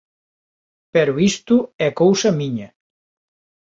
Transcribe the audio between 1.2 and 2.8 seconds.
isto é cousa miña.